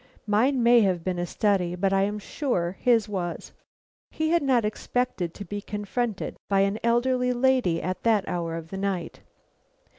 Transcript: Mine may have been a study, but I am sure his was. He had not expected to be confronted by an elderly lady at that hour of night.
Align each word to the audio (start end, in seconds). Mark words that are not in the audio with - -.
Mine 0.25 0.63
may 0.63 0.81
have 0.81 1.03
been 1.03 1.19
a 1.19 1.27
study, 1.27 1.75
but 1.75 1.93
I 1.93 2.01
am 2.05 2.17
sure 2.17 2.75
his 2.79 3.07
was. 3.07 3.51
He 4.09 4.29
had 4.31 4.41
not 4.41 4.65
expected 4.65 5.31
to 5.35 5.45
be 5.45 5.61
confronted 5.61 6.37
by 6.49 6.61
an 6.61 6.79
elderly 6.83 7.33
lady 7.33 7.83
at 7.83 8.01
that 8.01 8.27
hour 8.27 8.55
of 8.55 8.71
night. 8.71 9.19